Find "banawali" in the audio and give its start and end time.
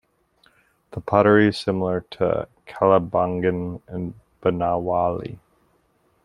4.41-5.37